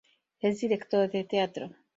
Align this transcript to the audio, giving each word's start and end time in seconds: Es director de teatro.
Es 0.39 0.61
director 0.61 1.11
de 1.11 1.25
teatro. 1.25 1.69